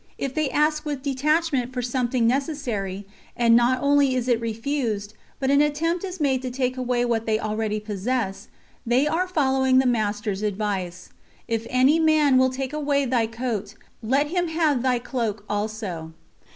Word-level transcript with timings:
If 0.17 0.33
they 0.33 0.49
ask 0.49 0.83
with 0.83 1.03
detachment 1.03 1.71
for 1.71 1.83
something 1.83 2.25
necessary, 2.25 3.05
and 3.37 3.55
not 3.55 3.83
only 3.83 4.15
is 4.15 4.27
it 4.27 4.41
refused, 4.41 5.13
but 5.39 5.51
an 5.51 5.61
attempt 5.61 6.03
is 6.03 6.19
made 6.19 6.41
to 6.41 6.49
take 6.49 6.75
away 6.75 7.05
what 7.05 7.27
they 7.27 7.39
already 7.39 7.79
possess, 7.79 8.47
they 8.83 9.05
are 9.05 9.27
following 9.27 9.77
the 9.77 9.85
Master's 9.85 10.41
advice: 10.41 11.09
"If 11.47 11.67
any 11.69 11.99
man 11.99 12.39
will 12.39 12.49
take 12.49 12.73
away 12.73 13.05
thy 13.05 13.27
coat, 13.27 13.75
let 14.01 14.29
him 14.29 14.47
have 14.47 14.81
thy 14.81 14.97
cloak 14.97 15.43
also." 15.47 16.13